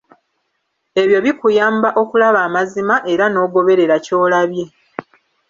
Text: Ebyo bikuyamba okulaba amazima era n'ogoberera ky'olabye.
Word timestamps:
Ebyo 1.01 1.17
bikuyamba 1.25 1.89
okulaba 2.01 2.39
amazima 2.47 2.95
era 3.13 3.25
n'ogoberera 3.29 3.95
ky'olabye. 4.05 4.65